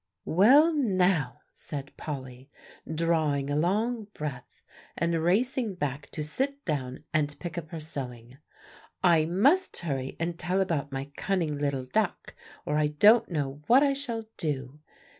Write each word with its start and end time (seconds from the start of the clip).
"Well, 0.25 0.73
now," 0.73 1.41
said 1.53 1.95
Polly, 1.95 2.49
drawing 2.91 3.51
a 3.51 3.55
long 3.55 4.05
breath, 4.15 4.63
and 4.97 5.13
racing 5.23 5.75
back 5.75 6.09
to 6.13 6.23
sit 6.23 6.65
down 6.65 7.03
and 7.13 7.37
pick 7.39 7.55
up 7.55 7.69
her 7.69 7.79
sewing, 7.79 8.39
"I 9.03 9.25
must 9.25 9.77
hurry 9.77 10.15
and 10.19 10.39
tell 10.39 10.59
about 10.59 10.91
my 10.91 11.11
cunning 11.17 11.59
little 11.59 11.85
duck, 11.85 12.33
or 12.65 12.77
I 12.79 12.87
don't 12.87 13.29
know 13.29 13.61
what 13.67 13.83
I 13.83 13.93
shall 13.93 14.23
do. 14.37 14.79